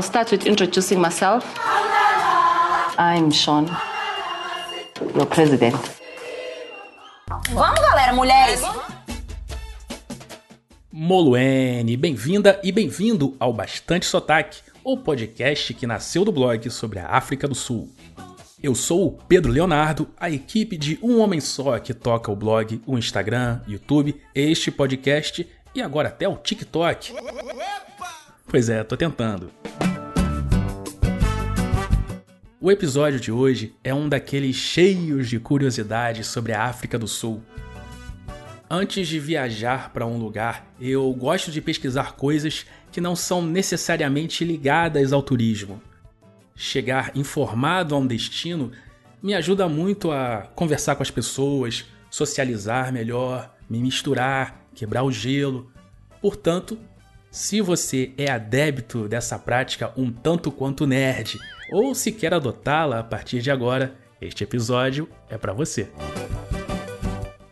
I'll 0.00 0.06
start 0.06 0.32
with 0.32 0.46
introducing 0.46 0.98
myself. 0.98 1.44
I'm 2.96 3.30
Sean, 3.30 3.66
your 5.14 5.26
president. 5.26 5.76
Vamos, 7.50 7.80
galera, 7.80 8.14
mulheres! 8.14 8.62
Moluene, 10.90 11.98
bem-vinda 11.98 12.58
e 12.64 12.72
bem-vindo 12.72 13.36
ao 13.38 13.52
Bastante 13.52 14.06
Sotaque, 14.06 14.62
o 14.82 14.96
podcast 14.96 15.74
que 15.74 15.86
nasceu 15.86 16.24
do 16.24 16.32
blog 16.32 16.70
sobre 16.70 16.98
a 16.98 17.06
África 17.08 17.46
do 17.46 17.54
Sul. 17.54 17.90
Eu 18.62 18.74
sou 18.74 19.06
o 19.06 19.12
Pedro 19.12 19.52
Leonardo, 19.52 20.08
a 20.18 20.30
equipe 20.30 20.78
de 20.78 20.98
um 21.02 21.20
homem 21.20 21.42
só 21.42 21.78
que 21.78 21.92
toca 21.92 22.32
o 22.32 22.36
blog, 22.36 22.80
o 22.86 22.96
Instagram, 22.96 23.60
YouTube, 23.68 24.18
este 24.34 24.70
podcast 24.70 25.46
e 25.74 25.82
agora 25.82 26.08
até 26.08 26.26
o 26.26 26.38
TikTok. 26.38 27.12
Pois 28.46 28.70
é, 28.70 28.82
tô 28.82 28.96
tentando. 28.96 29.52
O 32.62 32.70
episódio 32.70 33.18
de 33.18 33.32
hoje 33.32 33.74
é 33.82 33.94
um 33.94 34.06
daqueles 34.06 34.54
cheios 34.54 35.30
de 35.30 35.40
curiosidades 35.40 36.26
sobre 36.26 36.52
a 36.52 36.64
África 36.64 36.98
do 36.98 37.08
Sul. 37.08 37.42
Antes 38.68 39.08
de 39.08 39.18
viajar 39.18 39.90
para 39.94 40.04
um 40.04 40.18
lugar, 40.18 40.70
eu 40.78 41.10
gosto 41.14 41.50
de 41.50 41.62
pesquisar 41.62 42.16
coisas 42.16 42.66
que 42.92 43.00
não 43.00 43.16
são 43.16 43.40
necessariamente 43.40 44.44
ligadas 44.44 45.10
ao 45.10 45.22
turismo. 45.22 45.80
Chegar 46.54 47.16
informado 47.16 47.94
a 47.94 47.98
um 47.98 48.06
destino 48.06 48.72
me 49.22 49.32
ajuda 49.32 49.66
muito 49.66 50.12
a 50.12 50.42
conversar 50.54 50.96
com 50.96 51.02
as 51.02 51.10
pessoas, 51.10 51.86
socializar 52.10 52.92
melhor, 52.92 53.56
me 53.70 53.80
misturar, 53.80 54.66
quebrar 54.74 55.02
o 55.02 55.10
gelo. 55.10 55.72
Portanto, 56.20 56.78
se 57.30 57.60
você 57.60 58.12
é 58.18 58.28
adepto 58.28 59.06
dessa 59.08 59.38
prática 59.38 59.92
um 59.96 60.10
tanto 60.10 60.50
quanto 60.50 60.86
nerd, 60.86 61.38
ou 61.70 61.94
se 61.94 62.10
quer 62.10 62.34
adotá-la 62.34 62.98
a 62.98 63.04
partir 63.04 63.40
de 63.40 63.50
agora, 63.50 63.94
este 64.20 64.42
episódio 64.42 65.08
é 65.28 65.38
para 65.38 65.52
você. 65.52 65.88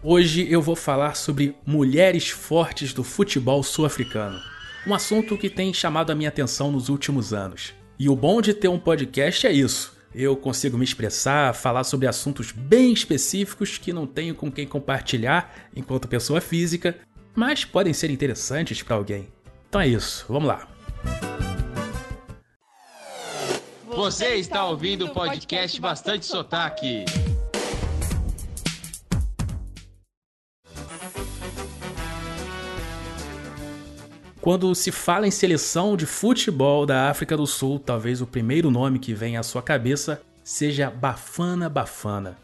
Hoje 0.02 0.50
eu 0.50 0.60
vou 0.60 0.74
falar 0.74 1.14
sobre 1.14 1.54
mulheres 1.64 2.28
fortes 2.28 2.92
do 2.92 3.04
futebol 3.04 3.62
sul-africano, 3.62 4.40
um 4.86 4.94
assunto 4.94 5.38
que 5.38 5.48
tem 5.48 5.72
chamado 5.72 6.10
a 6.10 6.14
minha 6.14 6.28
atenção 6.28 6.72
nos 6.72 6.88
últimos 6.88 7.32
anos. 7.32 7.72
E 7.98 8.08
o 8.08 8.16
bom 8.16 8.40
de 8.40 8.54
ter 8.54 8.68
um 8.68 8.78
podcast 8.78 9.46
é 9.46 9.52
isso. 9.52 9.96
Eu 10.14 10.36
consigo 10.36 10.78
me 10.78 10.84
expressar, 10.84 11.54
falar 11.54 11.84
sobre 11.84 12.08
assuntos 12.08 12.50
bem 12.50 12.92
específicos 12.92 13.76
que 13.76 13.92
não 13.92 14.06
tenho 14.06 14.34
com 14.34 14.50
quem 14.50 14.66
compartilhar 14.66 15.68
enquanto 15.76 16.08
pessoa 16.08 16.40
física, 16.40 16.96
mas 17.34 17.64
podem 17.64 17.92
ser 17.92 18.10
interessantes 18.10 18.82
para 18.82 18.96
alguém. 18.96 19.28
Então 19.68 19.80
é 19.80 19.88
isso, 19.88 20.24
vamos 20.28 20.48
lá. 20.48 20.66
Você 23.86 24.36
está 24.36 24.64
ouvindo 24.64 25.06
o 25.06 25.10
podcast 25.10 25.78
Bastante 25.80 26.24
Sotaque. 26.24 27.04
Quando 34.40 34.74
se 34.74 34.90
fala 34.90 35.26
em 35.26 35.30
seleção 35.30 35.96
de 35.96 36.06
futebol 36.06 36.86
da 36.86 37.10
África 37.10 37.36
do 37.36 37.46
Sul, 37.46 37.78
talvez 37.78 38.22
o 38.22 38.26
primeiro 38.26 38.70
nome 38.70 38.98
que 38.98 39.12
vem 39.12 39.36
à 39.36 39.42
sua 39.42 39.60
cabeça 39.60 40.22
seja 40.42 40.90
Bafana 40.90 41.68
Bafana. 41.68 42.38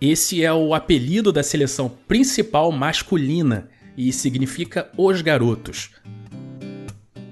Esse 0.00 0.42
é 0.42 0.50
o 0.50 0.72
apelido 0.74 1.30
da 1.30 1.42
seleção 1.42 1.90
principal 2.08 2.72
masculina 2.72 3.68
e 3.94 4.10
significa 4.14 4.88
os 4.96 5.20
garotos. 5.20 5.90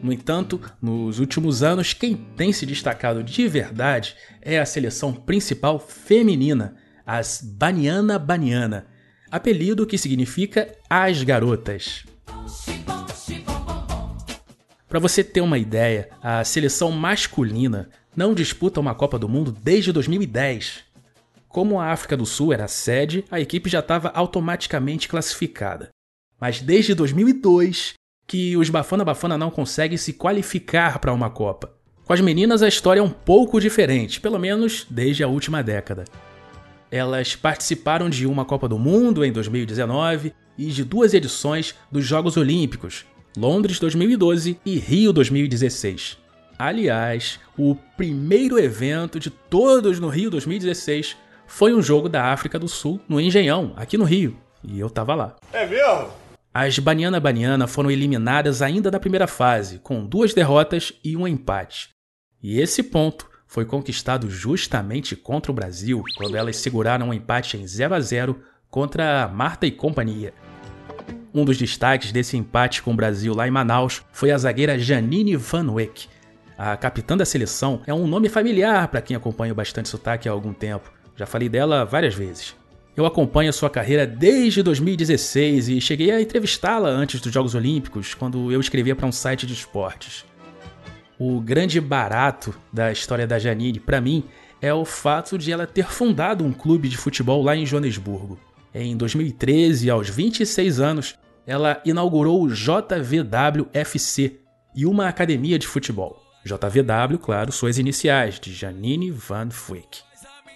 No 0.03 0.13
entanto, 0.13 0.61
nos 0.81 1.19
últimos 1.19 1.63
anos, 1.63 1.93
quem 1.93 2.15
tem 2.15 2.53
se 2.53 2.65
destacado 2.65 3.23
de 3.23 3.49
verdade 3.49 4.15
é 4.41 4.59
a 4.59 4.67
seleção 4.67 5.13
principal 5.13 5.79
feminina, 5.79 6.77
as 7.05 7.41
Baniana 7.43 8.19
Baniana, 8.19 8.87
apelido 9.31 9.87
que 9.87 9.99
significa 9.99 10.73
as 10.89 11.23
garotas. 11.23 12.05
Para 14.89 15.01
você 15.01 15.23
ter 15.23 15.41
uma 15.41 15.59
ideia, 15.59 16.09
a 16.23 16.43
seleção 16.45 16.91
masculina 16.91 17.91
não 18.17 18.35
disputa 18.35 18.81
uma 18.81 18.95
Copa 18.95 19.19
do 19.19 19.29
Mundo 19.29 19.53
desde 19.53 19.93
2010. 19.93 20.85
Como 21.49 21.81
a 21.81 21.93
África 21.93 22.17
do 22.17 22.25
Sul 22.25 22.53
era 22.53 22.69
sede, 22.69 23.25
a 23.31 23.41
equipe 23.41 23.69
já 23.69 23.81
estava 23.81 24.09
automaticamente 24.15 25.09
classificada. 25.09 25.91
Mas 26.41 26.61
desde 26.61 26.95
2002, 26.95 27.95
que 28.29 28.55
os 28.59 28.69
Bafana 28.69 29.07
Bafana 29.07 29.39
não 29.39 29.51
conseguem 29.51 29.97
se 29.97 30.13
qualificar 30.13 30.99
para 30.99 31.15
uma 31.15 31.31
Copa. 31.31 31.73
Com 32.05 32.13
as 32.13 32.21
meninas 32.21 32.63
a 32.63 32.69
história 32.69 33.01
é 33.01 33.03
um 33.03 33.09
pouco 33.09 33.59
diferente, 33.59 34.21
pelo 34.21 34.39
menos 34.39 34.87
desde 34.89 35.25
a 35.25 35.29
última 35.29 35.63
década. 35.63 36.05
Elas 36.91 37.35
participaram 37.35 38.11
de 38.11 38.27
uma 38.27 38.45
Copa 38.45 38.69
do 38.69 38.79
Mundo 38.79 39.25
em 39.25 39.33
2019 39.33 40.35
e 40.59 40.67
de 40.67 40.85
duas 40.85 41.15
edições 41.15 41.75
dos 41.91 42.05
Jogos 42.05 42.37
Olímpicos, 42.37 43.07
Londres 43.37 43.81
2012 43.81 44.61
e 44.65 44.79
Rio 44.79 45.13
2016. 45.13 46.19
Aliás, 46.59 47.41
o 47.57 47.75
primeiro 47.97 48.59
evento 48.59 49.19
de 49.19 49.31
todos 49.31 49.99
no 49.99 50.09
Rio 50.09 50.31
2016 50.31 51.17
foi 51.47 51.73
um 51.73 51.81
jogo 51.81 52.11
da 52.11 52.27
África 52.27 52.59
do 52.59 52.69
Sul 52.69 53.01
no 53.09 53.21
Engenhão, 53.21 53.73
aqui 53.77 53.97
no 53.97 54.05
Rio, 54.05 54.37
e 54.63 54.79
eu 54.79 54.91
tava 54.91 55.15
lá. 55.15 55.37
É 55.53 55.67
mesmo? 55.67 56.28
As 56.61 56.77
Baniana 56.77 57.21
Baniana 57.21 57.69
foram 57.69 57.89
eliminadas 57.89 58.63
ainda 58.63 58.91
na 58.91 58.99
primeira 58.99 59.29
fase, 59.29 59.79
com 59.79 60.05
duas 60.05 60.35
derrotas 60.35 60.93
e 61.05 61.17
um 61.17 61.25
empate. 61.25 61.91
E 62.43 62.59
esse 62.59 62.83
ponto 62.83 63.31
foi 63.47 63.65
conquistado 63.65 64.29
justamente 64.29 65.15
contra 65.15 65.53
o 65.53 65.55
Brasil, 65.55 66.03
quando 66.17 66.37
elas 66.37 66.57
seguraram 66.57 67.11
um 67.11 67.15
empate 67.15 67.57
em 67.57 67.65
0 67.65 67.95
a 67.95 68.01
0 68.01 68.43
contra 68.69 69.23
a 69.23 69.29
Marta 69.29 69.69
e 69.69 69.71
companhia. 69.71 70.35
Um 71.33 71.45
dos 71.45 71.57
destaques 71.57 72.11
desse 72.11 72.37
empate 72.37 72.83
com 72.83 72.91
o 72.91 72.97
Brasil 72.97 73.33
lá 73.37 73.47
em 73.47 73.53
Manaus 73.53 74.03
foi 74.11 74.33
a 74.33 74.37
zagueira 74.37 74.77
Janine 74.77 75.37
Van 75.37 75.71
Wyck. 75.71 76.09
A 76.59 76.77
capitã 76.77 77.17
da 77.17 77.25
seleção 77.25 77.83
é 77.87 77.95
um 77.95 78.09
nome 78.09 78.29
familiar 78.29 78.89
para 78.89 79.01
quem 79.01 79.17
acompanha 79.17 79.55
bastante 79.55 79.89
sotaque 79.89 80.29
há 80.29 80.33
algum 80.33 80.53
tempo. 80.53 80.93
Já 81.15 81.25
falei 81.25 81.49
dela 81.49 81.85
várias 81.85 82.17
vezes. 82.17 82.57
Eu 82.99 83.07
acompanho 83.07 83.49
a 83.49 83.53
sua 83.53 83.71
carreira 83.71 84.05
desde 84.05 84.61
2016 84.61 85.69
e 85.69 85.81
cheguei 85.81 86.11
a 86.11 86.21
entrevistá-la 86.21 86.89
antes 86.89 87.21
dos 87.21 87.33
Jogos 87.33 87.55
Olímpicos, 87.55 88.13
quando 88.13 88.51
eu 88.51 88.59
escrevia 88.59 88.97
para 88.97 89.07
um 89.07 89.13
site 89.13 89.47
de 89.47 89.53
esportes. 89.53 90.25
O 91.17 91.41
grande 91.41 91.81
barato 91.81 92.53
da 92.73 92.91
história 92.91 93.25
da 93.25 93.39
Janine, 93.39 93.79
para 93.79 94.01
mim, 94.01 94.25
é 94.61 94.75
o 94.75 94.85
fato 94.85 95.39
de 95.39 95.53
ela 95.53 95.65
ter 95.65 95.87
fundado 95.87 96.45
um 96.45 96.53
clube 96.53 96.89
de 96.89 96.97
futebol 96.97 97.41
lá 97.41 97.55
em 97.55 97.65
Joanesburgo. 97.65 98.37
Em 98.75 98.97
2013, 98.97 99.89
aos 99.89 100.11
26 100.11 100.81
anos, 100.81 101.15
ela 101.47 101.81
inaugurou 101.85 102.43
o 102.43 102.49
JVWFC 102.49 104.41
e 104.75 104.85
uma 104.85 105.07
academia 105.07 105.57
de 105.57 105.69
futebol. 105.69 106.21
JVW, 106.45 107.19
claro, 107.21 107.53
suas 107.53 107.79
iniciais, 107.79 108.41
de 108.41 108.53
Janine 108.53 109.13
Van 109.13 109.51
Wyck. 109.71 110.08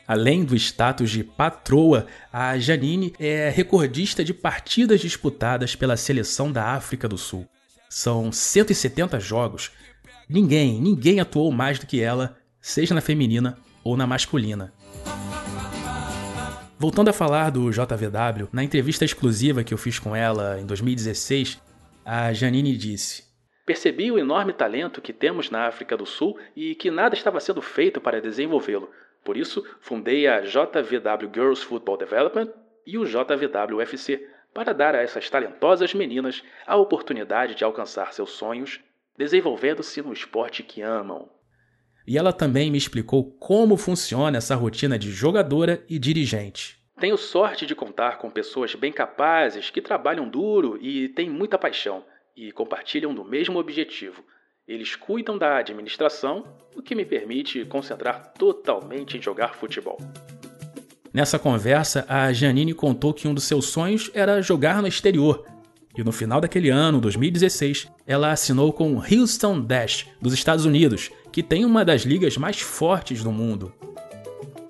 Além 0.07 0.45
do 0.45 0.57
status 0.57 1.11
de 1.11 1.23
patroa, 1.23 2.07
a 2.33 2.59
Janine 2.59 3.15
é 3.19 3.49
recordista 3.49 4.25
de 4.25 4.35
partidas 4.35 5.01
disputadas 5.01 5.77
pela 5.77 5.97
seleção 5.97 6.51
da 6.51 6.73
África 6.73 7.09
do 7.09 7.17
Sul. 7.17 7.47
São 7.89 8.33
170 8.33 9.21
jogos. 9.21 9.71
Ninguém, 10.29 10.81
ninguém 10.81 11.21
atuou 11.21 11.53
mais 11.53 11.79
do 11.79 11.87
que 11.87 12.01
ela, 12.01 12.37
seja 12.61 12.95
na 12.95 13.01
feminina 13.01 13.59
ou 13.85 13.97
na 13.97 14.07
masculina. 14.07 14.73
Voltando 16.79 17.09
a 17.09 17.13
falar 17.13 17.51
do 17.51 17.71
JVW, 17.71 18.49
na 18.53 18.65
entrevista 18.65 19.05
exclusiva 19.05 19.63
que 19.63 19.73
eu 19.73 19.79
fiz 19.79 20.01
com 20.01 20.17
ela 20.17 20.61
em 20.61 20.67
2016, 20.67 21.61
a 22.05 22.33
Janine 22.33 22.77
disse: 22.77 23.23
Percebi 23.65 24.11
o 24.11 24.19
enorme 24.19 24.53
talento 24.53 25.01
que 25.01 25.13
temos 25.13 25.49
na 25.49 25.69
África 25.69 25.97
do 25.97 26.05
Sul 26.05 26.37
e 26.57 26.75
que 26.75 26.91
nada 26.91 27.15
estava 27.15 27.39
sendo 27.39 27.63
feito 27.63 28.01
para 28.01 28.21
desenvolvê-lo. 28.21 28.91
Por 29.25 29.37
isso, 29.37 29.65
fundei 29.81 30.27
a 30.27 30.41
JVW 30.41 31.31
Girls 31.33 31.65
Football 31.65 31.97
Development 31.97 32.49
e 32.87 32.99
o 32.99 33.05
JVW 33.05 33.77
UFC 33.77 34.29
para 34.53 34.73
dar 34.75 34.95
a 34.95 35.03
essas 35.03 35.31
talentosas 35.31 35.95
meninas 35.95 36.43
a 36.67 36.77
oportunidade 36.77 37.55
de 37.55 37.65
alcançar 37.65 38.13
seus 38.13 38.33
sonhos, 38.33 38.81
desenvolvendo-se 39.17 40.03
no 40.03 40.13
esporte 40.13 40.63
que 40.63 40.83
amam. 40.83 41.29
E 42.07 42.19
ela 42.19 42.33
também 42.33 42.71
me 42.71 42.79
explicou 42.79 43.33
como 43.39 43.77
funciona 43.77 44.39
essa 44.39 44.57
rotina 44.57 44.99
de 44.99 45.11
jogadora 45.11 45.85
e 45.89 45.99
dirigente. 45.99 46.81
Tenho 46.99 47.17
sorte 47.17 47.65
de 47.65 47.75
contar 47.75 48.19
com 48.19 48.31
pessoas 48.31 48.75
bem 48.75 48.93
capazes 48.93 49.71
que 49.71 49.81
trabalham 49.81 50.29
duro 50.29 50.79
e 50.81 51.09
têm 51.09 51.31
muita 51.31 51.59
paixão 51.59 52.05
e 52.37 52.53
compartilham 52.53 53.15
do 53.15 53.25
mesmo 53.25 53.59
objetivo, 53.59 54.25
eles 54.67 54.95
cuidam 54.95 55.37
da 55.37 55.57
administração, 55.57 56.45
o 56.77 56.83
que 56.83 56.95
me 56.95 57.05
permite 57.05 57.65
concentrar 57.65 58.33
totalmente 58.39 59.17
em 59.17 59.23
jogar 59.23 59.55
futebol. 59.55 59.99
Nessa 61.13 61.39
conversa, 61.39 62.07
a 62.09 62.33
Janine 62.33 62.73
contou 62.73 63.13
que 63.13 63.29
um 63.29 63.35
dos 63.35 63.45
seus 63.45 63.67
sonhos 63.67 64.11
era 64.15 64.41
jogar 64.41 64.81
no 64.81 64.89
exterior. 64.89 65.45
E 65.97 66.03
no 66.03 66.11
final 66.11 66.41
daquele 66.41 66.71
ano, 66.71 67.03
2016, 67.03 67.87
ela 68.07 68.33
assinou 68.33 68.73
com 68.73 68.95
o 68.95 69.03
Houston 69.03 69.61
Dash, 69.61 70.07
dos 70.23 70.33
Estados 70.33 70.65
Unidos, 70.65 71.11
que 71.31 71.43
tem 71.43 71.67
uma 71.67 71.85
das 71.85 72.03
ligas 72.03 72.39
mais 72.39 72.61
fortes 72.61 73.23
do 73.23 73.31
mundo. 73.31 73.75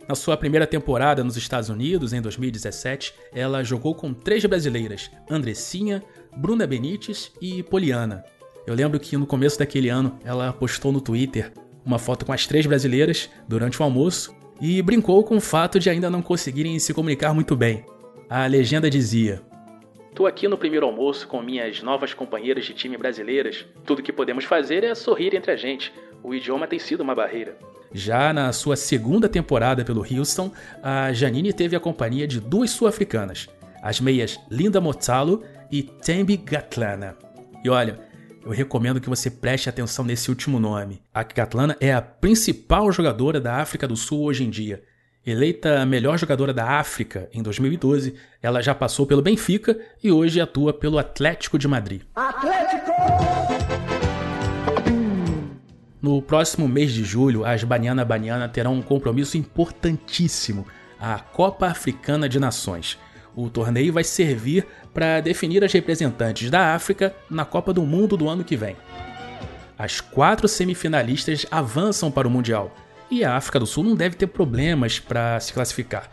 Na 0.09 0.17
sua 0.17 0.37
primeira 0.37 0.67
temporada 0.67 1.23
nos 1.23 1.37
Estados 1.37 1.69
Unidos, 1.69 2.13
em 2.13 2.21
2017, 2.21 3.15
ela 3.33 3.63
jogou 3.63 3.95
com 3.95 4.13
três 4.13 4.45
brasileiras: 4.45 5.11
Andressinha, 5.31 6.03
Bruna 6.37 6.67
Benites 6.67 7.31
e 7.41 7.63
Poliana. 7.63 8.25
Eu 8.67 8.75
lembro 8.75 9.01
que 9.01 9.17
no 9.17 9.27
começo 9.27 9.59
daquele 9.59 9.89
ano 9.89 10.19
ela 10.25 10.53
postou 10.53 10.93
no 10.93 11.01
Twitter 11.01 11.53
uma 11.85 11.99
foto 11.99 12.25
com 12.25 12.33
as 12.33 12.47
três 12.47 12.65
brasileiras 12.65 13.29
durante 13.49 13.81
o 13.81 13.83
almoço 13.83 14.35
e 14.61 14.81
brincou 14.81 15.25
com 15.25 15.37
o 15.37 15.41
fato 15.41 15.81
de 15.81 15.91
ainda 15.91 16.09
não 16.09 16.23
conseguirem 16.23 16.79
se 16.79 16.95
comunicar 16.95 17.35
muito 17.35 17.57
bem. 17.57 17.85
A 18.31 18.47
legenda 18.47 18.89
dizia: 18.89 19.43
Tô 20.15 20.27
aqui 20.27 20.47
no 20.47 20.57
primeiro 20.57 20.87
almoço 20.87 21.27
com 21.27 21.43
minhas 21.43 21.83
novas 21.83 22.15
companheiras 22.15 22.65
de 22.65 22.73
time 22.73 22.97
brasileiras. 22.97 23.67
Tudo 23.85 24.03
que 24.03 24.13
podemos 24.13 24.45
fazer 24.45 24.85
é 24.85 24.95
sorrir 24.95 25.35
entre 25.35 25.51
a 25.51 25.57
gente. 25.57 25.93
O 26.23 26.33
idioma 26.33 26.69
tem 26.69 26.79
sido 26.79 27.01
uma 27.01 27.17
barreira. 27.17 27.59
Já 27.93 28.33
na 28.33 28.53
sua 28.53 28.77
segunda 28.77 29.29
temporada 29.29 29.85
pelo 29.85 30.07
Houston, 30.09 30.53
a 30.83 31.13
Janine 31.13 31.53
teve 31.53 31.75
a 31.75 31.81
companhia 31.81 32.27
de 32.29 32.41
duas 32.41 32.71
sul-africanas, 32.71 33.49
as 33.83 34.01
meias 34.01 34.39
Linda 34.49 34.81
Motalo 34.81 35.43
e 35.71 35.83
Tembi 35.83 36.37
Gatlana. 36.37 37.17
E 37.65 37.69
olha, 37.69 37.99
eu 38.45 38.51
recomendo 38.51 39.01
que 39.01 39.09
você 39.09 39.31
preste 39.31 39.69
atenção 39.69 40.05
nesse 40.05 40.29
último 40.29 40.59
nome. 40.59 41.01
A 41.15 41.23
Gatlana 41.23 41.77
é 41.81 41.93
a 41.93 42.03
principal 42.03 42.91
jogadora 42.91 43.41
da 43.41 43.57
África 43.57 43.87
do 43.87 43.97
Sul 43.97 44.23
hoje 44.23 44.45
em 44.45 44.51
dia. 44.51 44.83
Eleita 45.25 45.81
a 45.81 45.87
melhor 45.87 46.19
jogadora 46.19 46.53
da 46.53 46.81
África 46.81 47.29
em 47.33 47.43
2012, 47.43 48.15
ela 48.43 48.61
já 48.61 48.75
passou 48.75 49.07
pelo 49.07 49.23
Benfica 49.23 49.79
e 50.03 50.11
hoje 50.11 50.41
atua 50.41 50.73
pelo 50.75 50.99
Atlético 50.99 51.57
de 51.57 51.69
Madrid. 51.69 52.03
Atlético! 52.15 52.93
No 56.01 56.21
próximo 56.21 56.67
mês 56.67 56.91
de 56.91 57.05
julho, 57.05 57.45
as 57.45 57.63
Baniana 57.63 58.05
Baniana 58.05 58.49
terão 58.49 58.75
um 58.75 58.83
compromisso 58.83 59.39
importantíssimo, 59.39 60.67
a 60.99 61.21
Copa 61.21 61.69
Africana 61.69 62.29
de 62.29 62.41
Nações. 62.41 62.99
O 63.35 63.49
torneio 63.49 63.93
vai 63.93 64.05
servir 64.05 64.67
para 64.93 65.21
definir 65.21 65.65
as 65.65 65.73
representantes 65.73 66.51
da 66.51 66.75
África 66.75 67.15
na 67.31 67.45
Copa 67.45 67.73
do 67.73 67.83
Mundo 67.83 68.17
do 68.17 68.29
ano 68.29 68.45
que 68.45 68.57
vem. 68.57 68.77
As 69.79 70.01
quatro 70.01 70.47
semifinalistas 70.47 71.47
avançam 71.51 72.11
para 72.11 72.29
o 72.29 72.31
Mundial 72.31 72.75
e 73.11 73.25
a 73.25 73.37
África 73.37 73.59
do 73.59 73.67
Sul 73.67 73.85
não 73.85 73.95
deve 73.95 74.17
ter 74.17 74.27
problemas 74.27 74.99
para 74.99 75.41
se 75.41 75.53
classificar. 75.53 76.11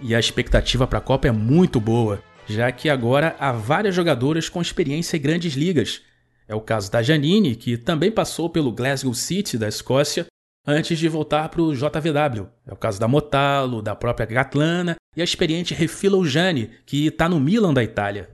E 0.00 0.14
a 0.14 0.18
expectativa 0.18 0.86
para 0.86 0.98
a 0.98 1.02
Copa 1.02 1.28
é 1.28 1.30
muito 1.30 1.78
boa, 1.78 2.22
já 2.46 2.72
que 2.72 2.88
agora 2.88 3.36
há 3.38 3.52
várias 3.52 3.94
jogadoras 3.94 4.48
com 4.48 4.62
experiência 4.62 5.16
em 5.16 5.20
grandes 5.20 5.54
ligas. 5.54 6.02
É 6.48 6.54
o 6.54 6.60
caso 6.60 6.90
da 6.90 7.02
Janine, 7.02 7.54
que 7.54 7.76
também 7.76 8.10
passou 8.10 8.48
pelo 8.48 8.72
Glasgow 8.72 9.14
City 9.14 9.56
da 9.56 9.68
Escócia 9.68 10.26
antes 10.66 10.98
de 10.98 11.08
voltar 11.08 11.48
para 11.50 11.62
o 11.62 11.74
JVW. 11.74 12.48
É 12.66 12.72
o 12.72 12.76
caso 12.76 12.98
da 12.98 13.06
Motalo, 13.06 13.82
da 13.82 13.94
própria 13.94 14.26
Gatlana 14.26 14.96
e 15.16 15.20
a 15.20 15.24
experiente 15.24 15.74
Refilo 15.74 16.24
Jani, 16.26 16.70
que 16.86 17.06
está 17.06 17.28
no 17.28 17.40
Milan 17.40 17.74
da 17.74 17.82
Itália. 17.82 18.30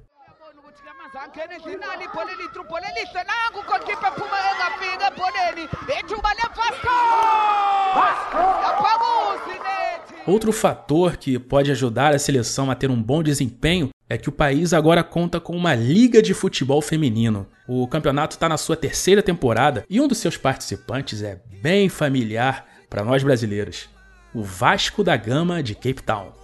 Outro 10.27 10.53
fator 10.53 11.17
que 11.17 11.39
pode 11.39 11.71
ajudar 11.71 12.15
a 12.15 12.19
seleção 12.19 12.71
a 12.71 12.75
ter 12.75 12.91
um 12.91 13.01
bom 13.01 13.23
desempenho 13.23 13.91
é 14.09 14.19
que 14.19 14.29
o 14.29 14.33
país 14.33 14.75
agora 14.75 15.03
conta 15.03 15.41
com 15.41 15.57
uma 15.57 15.75
liga 15.75 16.21
de 16.21 16.35
futebol 16.35 16.83
feminino. 16.83 17.47
O 17.67 17.87
campeonato 17.89 18.37
está 18.37 18.49
na 18.49 18.59
sua 18.59 18.77
terceira 18.77 19.23
temporada 19.23 19.85
e 19.89 20.01
um 20.01 20.07
dos 20.07 20.19
seus 20.19 20.37
participantes 20.37 21.23
é 21.23 21.41
bem 21.63 21.89
familiar 21.89 22.67
para 22.91 23.05
nós 23.05 23.23
brasileiros: 23.23 23.89
o 24.35 24.43
Vasco 24.43 25.03
da 25.03 25.17
Gama 25.17 25.63
de 25.63 25.75
Cape 25.75 26.03
Town. 26.03 26.36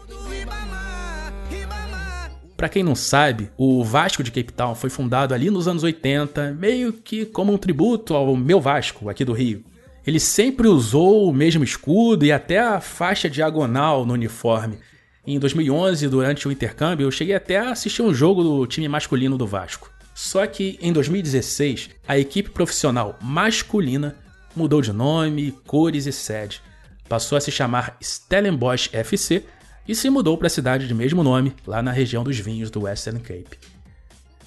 Para 2.62 2.68
quem 2.68 2.84
não 2.84 2.94
sabe, 2.94 3.50
o 3.56 3.82
Vasco 3.82 4.22
de 4.22 4.30
Cape 4.30 4.52
Town 4.52 4.76
foi 4.76 4.88
fundado 4.88 5.34
ali 5.34 5.50
nos 5.50 5.66
anos 5.66 5.82
80, 5.82 6.52
meio 6.52 6.92
que 6.92 7.26
como 7.26 7.52
um 7.52 7.58
tributo 7.58 8.14
ao 8.14 8.36
meu 8.36 8.60
Vasco 8.60 9.10
aqui 9.10 9.24
do 9.24 9.32
Rio. 9.32 9.64
Ele 10.06 10.20
sempre 10.20 10.68
usou 10.68 11.28
o 11.28 11.32
mesmo 11.32 11.64
escudo 11.64 12.24
e 12.24 12.30
até 12.30 12.60
a 12.60 12.80
faixa 12.80 13.28
diagonal 13.28 14.06
no 14.06 14.14
uniforme. 14.14 14.78
Em 15.26 15.40
2011, 15.40 16.06
durante 16.06 16.46
o 16.46 16.52
intercâmbio, 16.52 17.04
eu 17.04 17.10
cheguei 17.10 17.34
até 17.34 17.58
a 17.58 17.70
assistir 17.70 18.00
um 18.02 18.14
jogo 18.14 18.44
do 18.44 18.64
time 18.64 18.86
masculino 18.88 19.36
do 19.36 19.44
Vasco. 19.44 19.90
Só 20.14 20.46
que 20.46 20.78
em 20.80 20.92
2016, 20.92 21.90
a 22.06 22.16
equipe 22.16 22.50
profissional 22.50 23.18
masculina 23.20 24.14
mudou 24.54 24.80
de 24.80 24.92
nome, 24.92 25.52
cores 25.66 26.06
e 26.06 26.12
sede. 26.12 26.62
Passou 27.08 27.36
a 27.36 27.40
se 27.40 27.50
chamar 27.50 27.96
Stellenbosch 28.00 28.88
FC 28.92 29.42
e 29.86 29.94
se 29.94 30.08
mudou 30.10 30.36
para 30.38 30.46
a 30.46 30.50
cidade 30.50 30.86
de 30.86 30.94
mesmo 30.94 31.22
nome, 31.22 31.54
lá 31.66 31.82
na 31.82 31.92
região 31.92 32.22
dos 32.22 32.38
vinhos 32.38 32.70
do 32.70 32.82
Western 32.82 33.20
Cape. 33.20 33.58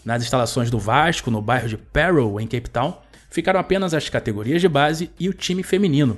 Nas 0.03 0.23
instalações 0.23 0.69
do 0.69 0.79
Vasco, 0.79 1.31
no 1.31 1.41
bairro 1.41 1.67
de 1.67 1.77
Perrow, 1.77 2.39
em 2.39 2.47
Cape 2.47 2.69
Town, 2.69 2.97
ficaram 3.29 3.59
apenas 3.59 3.93
as 3.93 4.07
categorias 4.07 4.61
de 4.61 4.69
base 4.69 5.09
e 5.19 5.27
o 5.27 5.33
time 5.33 5.63
feminino. 5.63 6.17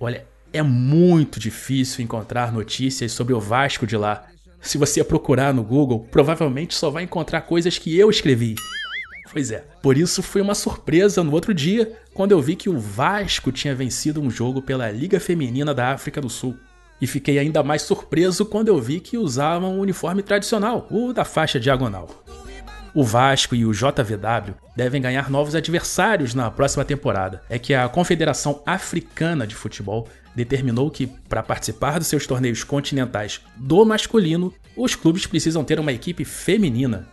Olha, 0.00 0.26
é 0.52 0.62
muito 0.62 1.38
difícil 1.38 2.02
encontrar 2.02 2.52
notícias 2.52 3.12
sobre 3.12 3.34
o 3.34 3.40
Vasco 3.40 3.86
de 3.86 3.96
lá. 3.96 4.26
Se 4.60 4.78
você 4.78 5.02
procurar 5.04 5.54
no 5.54 5.62
Google, 5.62 6.06
provavelmente 6.10 6.74
só 6.74 6.90
vai 6.90 7.04
encontrar 7.04 7.42
coisas 7.42 7.78
que 7.78 7.96
eu 7.96 8.10
escrevi. 8.10 8.56
Pois 9.32 9.50
é, 9.50 9.64
por 9.80 9.96
isso 9.96 10.22
foi 10.22 10.42
uma 10.42 10.54
surpresa 10.54 11.24
no 11.24 11.32
outro 11.32 11.54
dia 11.54 11.98
quando 12.12 12.32
eu 12.32 12.42
vi 12.42 12.54
que 12.54 12.68
o 12.68 12.78
Vasco 12.78 13.50
tinha 13.50 13.74
vencido 13.74 14.20
um 14.20 14.30
jogo 14.30 14.60
pela 14.60 14.90
Liga 14.90 15.18
Feminina 15.18 15.72
da 15.72 15.92
África 15.92 16.20
do 16.20 16.28
Sul. 16.28 16.54
E 17.02 17.06
fiquei 17.08 17.36
ainda 17.40 17.64
mais 17.64 17.82
surpreso 17.82 18.46
quando 18.46 18.68
eu 18.68 18.80
vi 18.80 19.00
que 19.00 19.18
usavam 19.18 19.76
o 19.76 19.80
uniforme 19.80 20.22
tradicional, 20.22 20.86
o 20.88 21.12
da 21.12 21.24
faixa 21.24 21.58
diagonal. 21.58 22.08
O 22.94 23.02
Vasco 23.02 23.56
e 23.56 23.66
o 23.66 23.72
JVW 23.72 24.54
devem 24.76 25.02
ganhar 25.02 25.28
novos 25.28 25.56
adversários 25.56 26.32
na 26.32 26.48
próxima 26.48 26.84
temporada. 26.84 27.42
É 27.50 27.58
que 27.58 27.74
a 27.74 27.88
Confederação 27.88 28.62
Africana 28.64 29.48
de 29.48 29.56
Futebol 29.56 30.06
determinou 30.32 30.92
que, 30.92 31.08
para 31.28 31.42
participar 31.42 31.98
dos 31.98 32.06
seus 32.06 32.24
torneios 32.24 32.62
continentais 32.62 33.40
do 33.56 33.84
masculino, 33.84 34.54
os 34.76 34.94
clubes 34.94 35.26
precisam 35.26 35.64
ter 35.64 35.80
uma 35.80 35.92
equipe 35.92 36.24
feminina. 36.24 37.08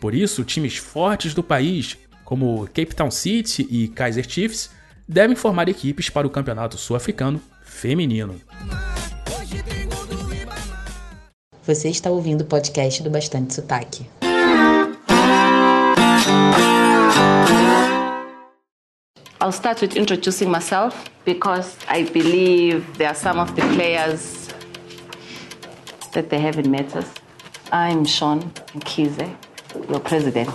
Por 0.00 0.14
isso, 0.14 0.42
times 0.42 0.78
fortes 0.78 1.34
do 1.34 1.42
país, 1.42 1.98
como 2.24 2.66
Cape 2.68 2.94
Town 2.94 3.10
City 3.10 3.68
e 3.70 3.88
Kaiser 3.88 4.26
Chiefs, 4.26 4.70
devem 5.06 5.36
formar 5.36 5.68
equipes 5.68 6.08
para 6.08 6.26
o 6.26 6.30
Campeonato 6.30 6.78
Sul-Africano 6.78 7.42
Feminino. 7.62 8.40
Você 11.68 11.90
está 11.90 12.10
ouvindo 12.10 12.40
o 12.40 12.44
podcast 12.46 13.02
do 13.02 13.10
Bastante 13.10 13.52
Sotaque. 13.52 14.06
I'll 19.38 19.52
start 19.52 19.82
with 19.82 19.94
introducing 19.94 20.48
myself 20.48 20.96
because 21.26 21.76
I 21.86 22.04
believe 22.04 22.86
there 22.96 23.08
are 23.08 23.14
some 23.14 23.38
of 23.38 23.52
the 23.54 23.60
players 23.74 24.48
that 26.14 26.30
they 26.30 26.40
haven't 26.40 26.70
met 26.70 26.96
us. 26.96 27.04
I'm 27.70 28.06
Sean 28.06 28.50
Nkize, 28.74 29.28
your 29.90 30.00
president. 30.00 30.48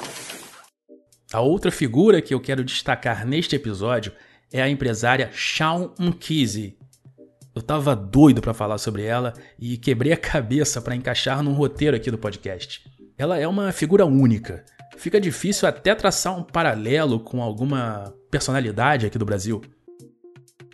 A 1.32 1.42
outra 1.42 1.70
figura 1.70 2.24
que 2.24 2.34
eu 2.34 2.40
quero 2.40 2.64
destacar 2.64 3.24
neste 3.24 3.56
episódio 3.56 4.12
é 4.52 4.64
a 4.64 4.68
empresária 4.68 5.30
Shawn 5.32 5.92
Nkize. 6.00 6.76
Eu 7.56 7.62
tava 7.62 7.96
doido 7.96 8.42
para 8.42 8.54
falar 8.54 8.80
sobre 8.80 9.04
ela 9.04 9.34
e 9.60 9.78
quebrei 9.78 10.12
a 10.12 10.18
cabeça 10.18 10.82
para 10.82 10.96
encaixar 10.96 11.44
num 11.44 11.54
roteiro 11.54 11.96
aqui 11.96 12.10
do 12.10 12.18
podcast. 12.18 12.82
Ela 13.16 13.38
é 13.38 13.48
uma 13.48 13.72
figura 13.72 14.06
única, 14.06 14.66
fica 14.98 15.22
difícil 15.22 15.68
até 15.68 15.94
traçar 15.94 16.38
um 16.38 16.42
paralelo 16.42 17.20
com 17.20 17.44
alguma 17.44 18.12
personalidade 18.32 19.06
aqui 19.06 19.20
do 19.20 19.26
Brasil. 19.26 19.62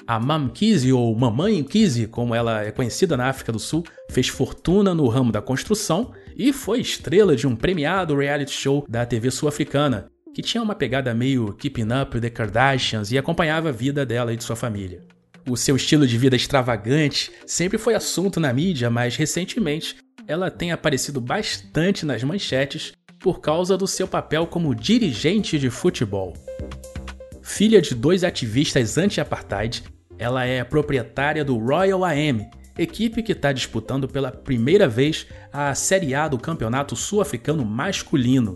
A 0.07 0.19
Mam 0.19 0.49
Kizzy, 0.49 0.93
ou 0.93 1.13
Mamãe 1.15 1.63
Kizzy, 1.63 2.07
como 2.07 2.33
ela 2.33 2.63
é 2.63 2.71
conhecida 2.71 3.17
na 3.17 3.27
África 3.27 3.51
do 3.51 3.59
Sul, 3.59 3.83
fez 4.09 4.27
fortuna 4.27 4.95
no 4.95 5.07
ramo 5.07 5.31
da 5.31 5.41
construção 5.41 6.13
e 6.35 6.53
foi 6.53 6.79
estrela 6.79 7.35
de 7.35 7.45
um 7.45 7.55
premiado 7.55 8.15
reality 8.15 8.51
show 8.51 8.85
da 8.87 9.05
TV 9.05 9.29
sul-africana, 9.29 10.09
que 10.33 10.41
tinha 10.41 10.63
uma 10.63 10.73
pegada 10.73 11.13
meio 11.13 11.53
Keeping 11.53 11.89
Up 12.01 12.19
the 12.19 12.29
Kardashians 12.29 13.11
e 13.11 13.17
acompanhava 13.17 13.69
a 13.69 13.73
vida 13.73 14.05
dela 14.05 14.33
e 14.33 14.37
de 14.37 14.43
sua 14.43 14.55
família. 14.55 15.03
O 15.49 15.57
seu 15.57 15.75
estilo 15.75 16.05
de 16.05 16.15
vida 16.15 16.35
extravagante 16.35 17.31
sempre 17.43 17.79
foi 17.79 17.95
assunto 17.95 18.39
na 18.39 18.53
mídia, 18.53 18.87
mas 18.87 19.15
recentemente 19.15 19.95
ela 20.27 20.51
tem 20.51 20.71
aparecido 20.71 21.19
bastante 21.19 22.05
nas 22.05 22.23
manchetes 22.23 22.93
por 23.19 23.41
causa 23.41 23.75
do 23.75 23.87
seu 23.87 24.07
papel 24.07 24.45
como 24.45 24.75
dirigente 24.75 25.57
de 25.57 25.71
futebol. 25.71 26.33
Filha 27.41 27.81
de 27.81 27.95
dois 27.95 28.23
ativistas 28.23 28.95
anti-apartheid, 28.95 29.83
ela 30.19 30.45
é 30.45 30.63
proprietária 30.63 31.43
do 31.43 31.57
Royal 31.57 32.05
AM, 32.05 32.47
equipe 32.77 33.23
que 33.23 33.31
está 33.31 33.51
disputando 33.51 34.07
pela 34.07 34.31
primeira 34.31 34.87
vez 34.87 35.25
a 35.51 35.73
Série 35.73 36.13
A 36.13 36.27
do 36.27 36.37
Campeonato 36.37 36.95
Sul-Africano 36.95 37.65
Masculino. 37.65 38.53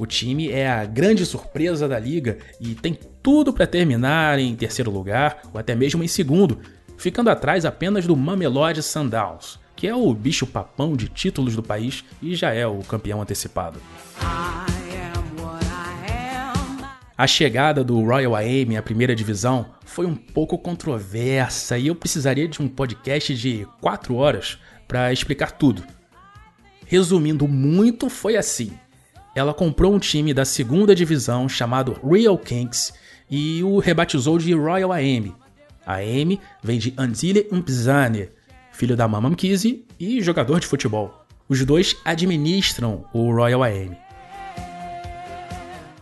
O 0.00 0.06
time 0.06 0.48
é 0.48 0.66
a 0.66 0.86
grande 0.86 1.26
surpresa 1.26 1.86
da 1.86 1.98
liga 1.98 2.38
e 2.58 2.74
tem 2.74 2.98
tudo 3.22 3.52
para 3.52 3.66
terminar 3.66 4.38
em 4.38 4.56
terceiro 4.56 4.90
lugar 4.90 5.42
ou 5.52 5.60
até 5.60 5.74
mesmo 5.74 6.02
em 6.02 6.08
segundo, 6.08 6.58
ficando 6.96 7.28
atrás 7.28 7.66
apenas 7.66 8.06
do 8.06 8.16
Mamelodi 8.16 8.82
Sundowns, 8.82 9.60
que 9.76 9.86
é 9.86 9.94
o 9.94 10.14
bicho 10.14 10.46
papão 10.46 10.96
de 10.96 11.06
títulos 11.06 11.54
do 11.54 11.62
país 11.62 12.02
e 12.22 12.34
já 12.34 12.50
é 12.50 12.66
o 12.66 12.78
campeão 12.78 13.20
antecipado. 13.20 13.78
A 17.14 17.26
chegada 17.26 17.84
do 17.84 18.02
Royal 18.02 18.34
AM 18.36 18.78
à 18.78 18.82
primeira 18.82 19.14
divisão 19.14 19.66
foi 19.84 20.06
um 20.06 20.16
pouco 20.16 20.56
controversa 20.56 21.76
e 21.76 21.88
eu 21.88 21.94
precisaria 21.94 22.48
de 22.48 22.62
um 22.62 22.68
podcast 22.68 23.34
de 23.34 23.68
4 23.82 24.14
horas 24.14 24.58
para 24.88 25.12
explicar 25.12 25.50
tudo. 25.52 25.84
Resumindo 26.86 27.46
muito, 27.46 28.08
foi 28.08 28.38
assim 28.38 28.72
ela 29.34 29.54
comprou 29.54 29.94
um 29.94 29.98
time 29.98 30.34
da 30.34 30.44
segunda 30.44 30.94
divisão 30.94 31.48
chamado 31.48 31.96
Real 32.02 32.36
Kings 32.36 32.92
e 33.30 33.62
o 33.62 33.78
rebatizou 33.78 34.38
de 34.38 34.52
Royal 34.52 34.92
AM. 34.92 35.34
A 35.86 35.96
AM 35.96 36.40
vem 36.62 36.78
de 36.78 36.92
Andile 36.96 37.46
Mpzane, 37.50 38.28
filho 38.72 38.96
da 38.96 39.06
Mama 39.06 39.30
Mkhize 39.30 39.84
e 39.98 40.20
jogador 40.20 40.60
de 40.60 40.66
futebol. 40.66 41.24
Os 41.48 41.64
dois 41.64 41.96
administram 42.04 43.04
o 43.12 43.32
Royal 43.32 43.62
AM. 43.62 43.96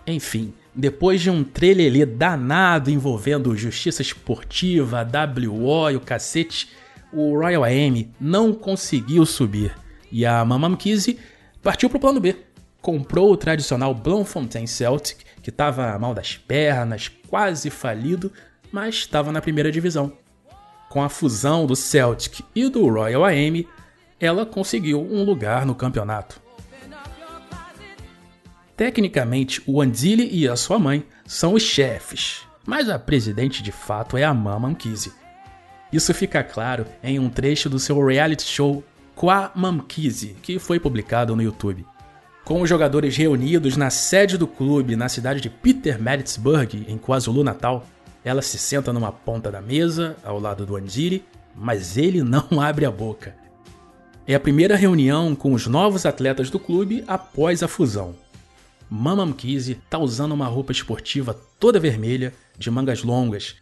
Enfim, 0.07 0.55
depois 0.75 1.21
de 1.21 1.29
um 1.29 1.45
trelelê 1.45 2.07
danado 2.07 2.91
envolvendo 2.91 3.57
justiça 3.57 4.01
esportiva, 4.01 5.07
WO 5.07 5.91
e 5.91 5.97
o 5.97 6.01
cacete, 6.01 6.71
o 7.13 7.39
Royal 7.39 7.65
AM 7.65 8.11
não 8.19 8.55
conseguiu 8.55 9.27
subir 9.27 9.75
e 10.11 10.25
a 10.25 10.43
Mama 10.45 10.69
Mkhize 10.71 11.19
partiu 11.63 11.91
para 11.91 11.99
o 11.99 12.01
plano 12.01 12.21
B 12.21 12.35
comprou 12.81 13.33
o 13.33 13.37
tradicional 13.37 13.95
Bloemfontein 13.95 14.67
Celtic, 14.67 15.25
que 15.43 15.51
estava 15.51 15.99
mal 15.99 16.15
das 16.15 16.37
pernas, 16.37 17.09
quase 17.29 17.71
falido, 17.71 18.33
mas 18.71 18.95
estava 18.97 19.33
na 19.33 19.41
primeira 19.41 19.71
divisão. 19.71 20.13
Com 20.89 21.03
a 21.03 21.09
fusão 21.09 21.67
do 21.67 21.77
Celtic 21.77 22.45
e 22.55 22.69
do 22.69 22.89
Royal 22.89 23.25
AM, 23.25 23.67
ela 24.19 24.47
conseguiu 24.47 25.01
um 25.01 25.23
lugar 25.23 25.67
no 25.67 25.75
campeonato. 25.75 26.41
Tecnicamente, 28.77 29.63
o 29.67 29.83
Andile 29.83 30.29
e 30.31 30.49
a 30.49 30.55
sua 30.55 30.79
mãe 30.79 31.05
são 31.27 31.55
os 31.55 31.63
chefes, 31.63 32.47
mas 32.65 32.89
a 32.89 32.99
presidente 32.99 33.63
de 33.63 33.73
fato 33.73 34.17
é 34.17 34.25
a 34.25 34.33
Mama 34.33 34.71
Mkhize. 34.71 35.13
Isso 35.93 36.13
fica 36.15 36.45
claro 36.45 36.87
em 37.03 37.19
um 37.19 37.29
trecho 37.29 37.69
do 37.69 37.79
seu 37.79 38.05
reality 38.05 38.45
show 38.45 38.85
Qua 39.17 39.51
Mamkhize, 39.55 40.37
que 40.43 40.59
foi 40.59 40.79
publicado 40.79 41.35
no 41.35 41.43
YouTube. 41.43 41.85
Com 42.45 42.63
os 42.63 42.69
jogadores 42.69 43.17
reunidos 43.17 43.77
na 43.77 43.91
sede 43.91 44.39
do 44.39 44.47
clube 44.47 44.97
na 44.97 45.09
cidade 45.09 45.41
de 45.41 45.51
Pietermaritzburg, 45.51 46.87
em 46.89 46.97
KwaZulu-Natal, 46.97 47.87
ela 48.25 48.43
se 48.43 48.59
senta 48.59 48.93
numa 48.93 49.13
ponta 49.13 49.51
da 49.51 49.61
mesa, 49.61 50.17
ao 50.25 50.41
lado 50.41 50.65
do 50.65 50.77
Andiri, 50.77 51.25
mas 51.55 51.97
ele 51.97 52.23
não 52.23 52.49
abre 52.61 52.85
a 52.85 52.91
boca. 52.91 53.35
É 54.27 54.35
a 54.35 54.41
primeira 54.41 54.77
reunião 54.77 55.35
com 55.35 55.53
os 55.53 55.67
novos 55.67 56.05
atletas 56.05 56.51
do 56.51 56.59
clube 56.59 57.05
após 57.07 57.63
a 57.63 57.69
fusão. 57.69 58.15
Mama 58.91 59.27
Mkhize 59.27 59.73
está 59.73 59.99
usando 59.99 60.33
uma 60.33 60.47
roupa 60.47 60.73
esportiva 60.73 61.39
toda 61.59 61.79
vermelha, 61.79 62.33
de 62.57 62.71
mangas 62.71 63.03
longas. 63.03 63.57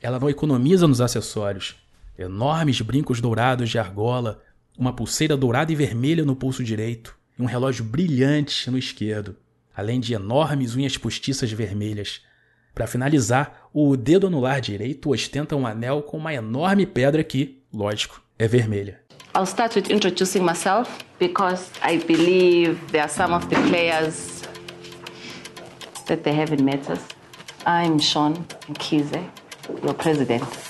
Ela 0.00 0.18
não 0.18 0.28
economiza 0.28 0.86
nos 0.86 1.00
acessórios. 1.00 1.76
Enormes 2.18 2.80
brincos 2.80 3.20
dourados 3.20 3.70
de 3.70 3.78
argola, 3.78 4.42
uma 4.78 4.92
pulseira 4.92 5.36
dourada 5.36 5.72
e 5.72 5.74
vermelha 5.74 6.24
no 6.24 6.36
pulso 6.36 6.62
direito, 6.62 7.15
e 7.38 7.42
um 7.42 7.46
relógio 7.46 7.84
brilhante 7.84 8.70
no 8.70 8.78
esquerdo, 8.78 9.36
além 9.74 10.00
de 10.00 10.14
enormes 10.14 10.74
unhas 10.74 10.96
postiças 10.96 11.52
vermelhas. 11.52 12.22
Para 12.74 12.86
finalizar, 12.86 13.68
o 13.72 13.96
dedo 13.96 14.26
anular 14.26 14.60
direito 14.60 15.10
ostenta 15.10 15.56
um 15.56 15.66
anel 15.66 16.02
com 16.02 16.16
uma 16.16 16.34
enorme 16.34 16.86
pedra 16.86 17.24
que, 17.24 17.62
lógico, 17.72 18.22
é 18.38 18.46
vermelha. 18.46 19.00
I'll 19.34 19.44
start 19.46 19.76
with 19.76 19.90
introducing 19.90 20.40
myself 20.40 20.90
because 21.18 21.70
I 21.82 21.98
believe 21.98 22.78
there 22.90 23.02
are 23.02 23.12
some 23.12 23.34
of 23.34 23.46
the 23.48 23.56
players 23.68 24.42
that 26.06 26.22
they 26.22 26.32
haven't 26.32 26.62
met 26.62 26.90
us. 26.90 27.00
I'm 27.66 27.98
Sean 27.98 28.46
Kize, 28.78 29.12
your 29.82 29.94
president. 29.94 30.65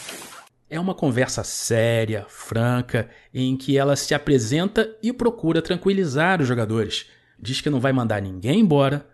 É 0.69 0.81
uma 0.81 0.95
conversa 0.95 1.45
séria, 1.45 2.27
franca, 2.29 3.09
em 3.33 3.57
que 3.57 3.79
ela 3.79 3.95
se 3.95 4.15
apresenta 4.15 4.97
e 5.01 5.13
procura 5.13 5.63
tranquilizar 5.63 6.43
os 6.43 6.49
jogadores. 6.49 7.07
Diz 7.39 7.61
que 7.61 7.71
não 7.71 7.79
vai 7.79 7.93
mandar 7.93 8.21
ninguém 8.21 8.61
embora 8.61 9.07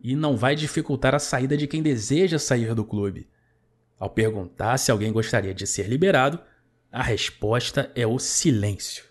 e 0.00 0.14
não 0.14 0.36
vai 0.36 0.54
dificultar 0.54 1.12
a 1.14 1.18
saída 1.18 1.56
de 1.56 1.66
quem 1.66 1.82
deseja 1.82 2.38
sair 2.38 2.72
do 2.74 2.84
clube. 2.84 3.28
Ao 3.98 4.08
perguntar 4.08 4.78
se 4.78 4.92
alguém 4.92 5.12
gostaria 5.12 5.52
de 5.52 5.66
ser 5.66 5.88
liberado, 5.88 6.38
a 6.90 7.02
resposta 7.02 7.90
é 7.96 8.06
o 8.06 8.18
silêncio. 8.18 9.04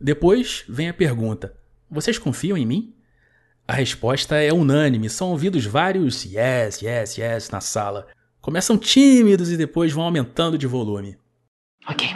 Depois 0.00 0.64
vem 0.68 0.88
a 0.88 0.94
pergunta: 0.94 1.54
Vocês 1.90 2.18
confiam 2.18 2.56
em 2.56 2.64
mim? 2.64 2.94
A 3.66 3.74
resposta 3.74 4.36
é 4.36 4.50
unânime, 4.50 5.10
são 5.10 5.30
ouvidos 5.30 5.66
vários 5.66 6.24
yes, 6.24 6.80
yes, 6.80 7.18
yes 7.18 7.50
na 7.50 7.60
sala. 7.60 8.06
Começam 8.40 8.78
tímidos 8.78 9.50
e 9.50 9.56
depois 9.56 9.92
vão 9.92 10.04
aumentando 10.04 10.56
de 10.56 10.66
volume. 10.66 11.16
Ok. 11.88 12.08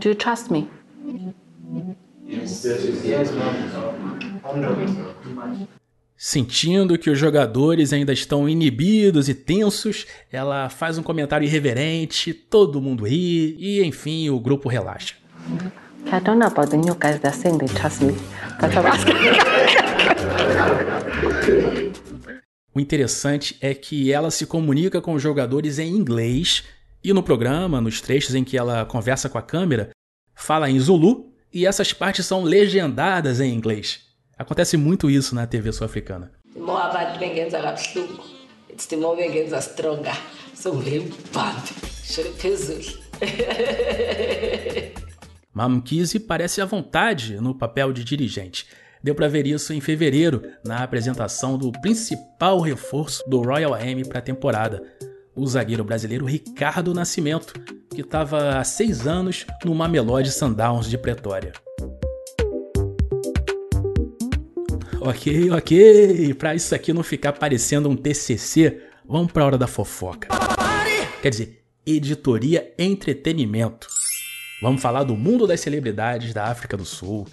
Do 0.00 0.08
you 0.08 0.14
trust 0.14 0.52
me? 0.52 0.68
Sentindo 6.16 6.98
que 6.98 7.10
os 7.10 7.18
jogadores 7.18 7.92
ainda 7.92 8.12
estão 8.12 8.48
inibidos 8.48 9.28
e 9.28 9.34
tensos, 9.34 10.06
ela 10.32 10.68
faz 10.68 10.96
um 10.96 11.02
comentário 11.02 11.44
irreverente, 11.44 12.32
todo 12.32 12.80
mundo 12.80 13.04
ri 13.04 13.56
e, 13.58 13.84
enfim, 13.84 14.30
o 14.30 14.40
grupo 14.40 14.68
relaxa. 14.68 15.14
I 16.06 16.20
don't 16.20 16.38
know 16.38 16.46
about 16.46 16.70
the 16.70 16.76
new 16.76 16.94
guys 16.94 17.18
that 17.20 17.36
saying 17.36 17.58
they 17.58 17.68
trust 17.68 18.02
me. 18.02 18.14
But 18.60 18.72
I'm 18.74 18.86
asking. 18.86 19.85
O 22.76 22.80
interessante 22.80 23.56
é 23.62 23.72
que 23.72 24.12
ela 24.12 24.30
se 24.30 24.44
comunica 24.44 25.00
com 25.00 25.14
os 25.14 25.22
jogadores 25.22 25.78
em 25.78 25.88
inglês 25.88 26.62
e 27.02 27.10
no 27.10 27.22
programa, 27.22 27.80
nos 27.80 28.02
trechos 28.02 28.34
em 28.34 28.44
que 28.44 28.58
ela 28.58 28.84
conversa 28.84 29.30
com 29.30 29.38
a 29.38 29.42
câmera, 29.42 29.88
fala 30.34 30.68
em 30.68 30.78
Zulu 30.78 31.32
e 31.50 31.64
essas 31.64 31.94
partes 31.94 32.26
são 32.26 32.44
legendadas 32.44 33.40
em 33.40 33.50
inglês. 33.50 34.02
Acontece 34.36 34.76
muito 34.76 35.08
isso 35.08 35.34
na 35.34 35.46
TV 35.46 35.72
sul-africana. 35.72 36.32
Mamkisi 45.50 46.20
parece 46.20 46.60
à 46.60 46.66
vontade 46.66 47.40
no 47.40 47.54
papel 47.54 47.90
de 47.90 48.04
dirigente. 48.04 48.66
Deu 49.06 49.14
para 49.14 49.28
ver 49.28 49.46
isso 49.46 49.72
em 49.72 49.80
fevereiro, 49.80 50.42
na 50.64 50.82
apresentação 50.82 51.56
do 51.56 51.70
principal 51.70 52.58
reforço 52.58 53.22
do 53.30 53.40
Royal 53.40 53.72
AM 53.72 54.04
para 54.04 54.18
a 54.18 54.20
temporada, 54.20 54.82
o 55.32 55.46
zagueiro 55.46 55.84
brasileiro 55.84 56.26
Ricardo 56.26 56.92
Nascimento, 56.92 57.54
que 57.88 58.00
estava 58.00 58.58
há 58.58 58.64
seis 58.64 59.06
anos 59.06 59.46
no 59.64 59.76
Mamelodi 59.76 60.32
Sundowns 60.32 60.90
de 60.90 60.98
Pretória. 60.98 61.52
Ok, 65.00 65.52
ok. 65.52 66.34
Para 66.34 66.56
isso 66.56 66.74
aqui 66.74 66.92
não 66.92 67.04
ficar 67.04 67.34
parecendo 67.34 67.88
um 67.88 67.94
TCC, 67.94 68.82
vamos 69.08 69.30
para 69.30 69.44
a 69.44 69.46
hora 69.46 69.58
da 69.58 69.68
fofoca. 69.68 70.26
Quer 71.22 71.30
dizer, 71.30 71.62
editoria 71.86 72.74
entretenimento. 72.76 73.86
Vamos 74.60 74.82
falar 74.82 75.04
do 75.04 75.14
mundo 75.16 75.46
das 75.46 75.60
celebridades 75.60 76.34
da 76.34 76.46
África 76.46 76.76
do 76.76 76.84
Sul, 76.84 77.24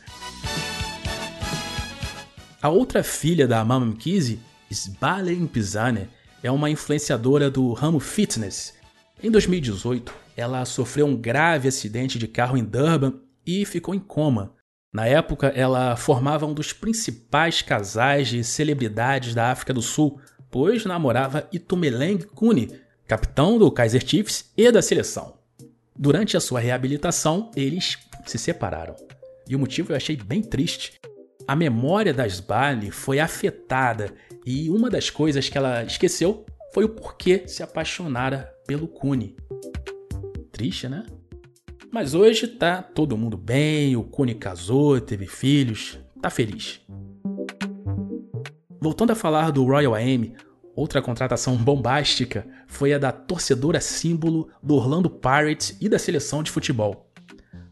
a 2.63 2.69
outra 2.69 3.03
filha 3.03 3.45
da 3.45 3.63
Mama 3.65 3.87
Mkhize, 3.87 4.39
Sbale 4.71 5.35
Mpizane, 5.35 6.07
é 6.41 6.49
uma 6.49 6.69
influenciadora 6.69 7.51
do 7.51 7.73
ramo 7.73 7.99
fitness. 7.99 8.73
Em 9.21 9.29
2018, 9.29 10.13
ela 10.37 10.63
sofreu 10.63 11.05
um 11.05 11.13
grave 11.13 11.67
acidente 11.67 12.17
de 12.17 12.25
carro 12.25 12.57
em 12.57 12.63
Durban 12.63 13.15
e 13.45 13.65
ficou 13.65 13.93
em 13.93 13.99
coma. 13.99 14.53
Na 14.93 15.05
época, 15.05 15.47
ela 15.47 15.97
formava 15.97 16.45
um 16.45 16.53
dos 16.53 16.71
principais 16.71 17.61
casais 17.61 18.29
de 18.29 18.41
celebridades 18.45 19.35
da 19.35 19.51
África 19.51 19.73
do 19.73 19.81
Sul, 19.81 20.21
pois 20.49 20.85
namorava 20.85 21.49
Itumeleng 21.51 22.19
Kune, 22.27 22.79
capitão 23.05 23.59
do 23.59 23.69
Kaiser 23.69 24.07
Chiefs 24.07 24.53
e 24.55 24.71
da 24.71 24.81
seleção. 24.81 25.33
Durante 25.93 26.37
a 26.37 26.39
sua 26.39 26.61
reabilitação, 26.61 27.51
eles 27.57 27.97
se 28.25 28.37
separaram. 28.37 28.95
E 29.49 29.53
o 29.53 29.59
motivo 29.59 29.91
eu 29.91 29.97
achei 29.97 30.15
bem 30.15 30.41
triste. 30.41 30.93
A 31.45 31.55
memória 31.55 32.13
das 32.13 32.39
Bali 32.39 32.89
foi 32.89 33.19
afetada 33.19 34.13
e 34.45 34.69
uma 34.69 34.89
das 34.89 35.09
coisas 35.09 35.49
que 35.49 35.57
ela 35.57 35.83
esqueceu 35.83 36.45
foi 36.73 36.85
o 36.85 36.89
porquê 36.89 37.43
se 37.47 37.61
apaixonara 37.61 38.49
pelo 38.65 38.87
Kuni. 38.87 39.35
Triste, 40.51 40.87
né? 40.87 41.05
Mas 41.91 42.13
hoje 42.13 42.47
tá 42.47 42.81
todo 42.81 43.17
mundo 43.17 43.37
bem, 43.37 43.95
o 43.95 44.03
Kuni 44.03 44.35
casou, 44.35 45.01
teve 45.01 45.27
filhos, 45.27 45.99
tá 46.21 46.29
feliz. 46.29 46.79
Voltando 48.79 49.11
a 49.11 49.15
falar 49.15 49.51
do 49.51 49.65
Royal 49.65 49.95
AM, 49.95 50.33
outra 50.73 51.01
contratação 51.01 51.57
bombástica 51.57 52.47
foi 52.67 52.93
a 52.93 52.97
da 52.97 53.11
torcedora 53.11 53.81
símbolo 53.81 54.49
do 54.61 54.75
Orlando 54.75 55.09
Pirates 55.09 55.77
e 55.81 55.89
da 55.89 55.99
seleção 55.99 56.41
de 56.41 56.49
futebol. 56.49 57.11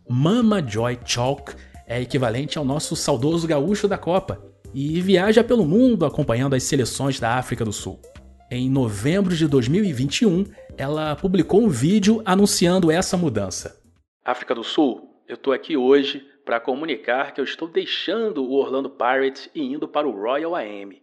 Mama 0.10 0.62
Joy 0.62 1.00
Chalk 1.06 1.56
é 1.92 2.00
equivalente 2.00 2.58
ao 2.58 2.64
nosso 2.64 2.96
saudoso 2.96 3.46
gaúcho 3.46 3.86
da 3.86 3.98
Copa 3.98 4.42
e 4.74 5.02
viaja 5.02 5.44
pelo 5.44 5.66
mundo 5.66 6.06
acompanhando 6.06 6.56
as 6.56 6.64
seleções 6.64 7.20
da 7.20 7.36
África 7.36 7.66
do 7.66 7.74
Sul. 7.74 8.00
Em 8.50 8.70
novembro 8.70 9.36
de 9.36 9.46
2021, 9.46 10.46
ela 10.78 11.18
publicou 11.18 11.62
um 11.62 11.68
vídeo 11.68 12.22
anunciando 12.24 12.90
essa 12.90 13.18
mudança. 13.18 13.78
África 14.24 14.56
do 14.56 14.64
Sul, 14.64 15.22
eu 15.28 15.36
tô 15.36 15.52
aqui 15.52 15.76
hoje 15.76 16.26
para 16.46 16.62
comunicar 16.62 17.34
que 17.34 17.42
eu 17.42 17.46
estou 17.46 17.68
deixando 17.68 18.42
o 18.42 18.54
Orlando 18.54 18.90
Pirates 18.90 19.50
e 19.54 19.62
indo 19.62 19.86
para 19.86 20.08
o 20.08 20.12
Royal 20.12 20.56
AM. 20.56 21.02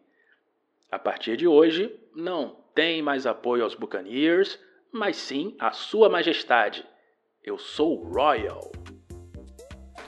A 0.91 0.99
partir 0.99 1.37
de 1.37 1.47
hoje, 1.47 1.95
não 2.17 2.57
tem 2.75 3.03
mais 3.03 3.27
apoio 3.27 3.63
aos 3.63 3.75
Buccaneers, 3.75 4.59
mas 4.91 5.19
sim 5.19 5.55
a 5.59 5.71
Sua 5.71 6.09
Majestade. 6.09 6.83
Eu 7.45 7.59
sou 7.59 8.03
Royal. 8.11 8.73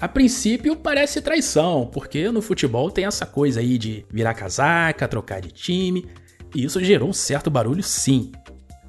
A 0.00 0.08
princípio 0.08 0.74
parece 0.76 1.20
traição, 1.20 1.86
porque 1.92 2.30
no 2.30 2.40
futebol 2.40 2.90
tem 2.90 3.04
essa 3.04 3.26
coisa 3.26 3.60
aí 3.60 3.76
de 3.76 4.06
virar 4.10 4.32
casaca, 4.32 5.06
trocar 5.06 5.42
de 5.42 5.50
time, 5.50 6.06
e 6.54 6.64
isso 6.64 6.82
gerou 6.82 7.10
um 7.10 7.12
certo 7.12 7.50
barulho 7.50 7.82
sim. 7.82 8.32